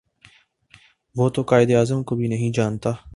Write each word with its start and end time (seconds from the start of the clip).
وہ 1.15 1.25
تو 1.29 1.41
قاہد 1.49 1.69
اعظم 1.71 2.03
کو 2.03 2.15
بھی 2.15 2.27
نہیں 2.27 2.51
جانتا 2.51 2.91